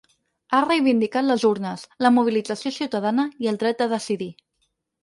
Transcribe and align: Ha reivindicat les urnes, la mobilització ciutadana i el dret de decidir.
Ha 0.51 0.61
reivindicat 0.63 1.27
les 1.27 1.45
urnes, 1.51 1.85
la 2.07 2.13
mobilització 2.17 2.75
ciutadana 2.81 3.31
i 3.47 3.53
el 3.55 3.65
dret 3.67 3.85
de 3.85 3.91
decidir. 3.97 4.35